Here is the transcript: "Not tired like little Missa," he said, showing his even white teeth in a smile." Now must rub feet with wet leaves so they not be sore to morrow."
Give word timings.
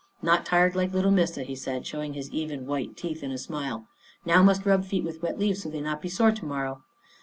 "Not 0.29 0.47
tired 0.47 0.75
like 0.75 0.93
little 0.95 1.11
Missa," 1.11 1.43
he 1.43 1.53
said, 1.53 1.85
showing 1.85 2.15
his 2.15 2.31
even 2.31 2.65
white 2.65 2.97
teeth 2.97 3.21
in 3.21 3.29
a 3.29 3.37
smile." 3.37 3.85
Now 4.25 4.41
must 4.41 4.65
rub 4.65 4.83
feet 4.83 5.03
with 5.03 5.21
wet 5.21 5.37
leaves 5.37 5.61
so 5.61 5.69
they 5.69 5.79
not 5.79 6.01
be 6.01 6.09
sore 6.09 6.31
to 6.31 6.43
morrow." 6.45 6.81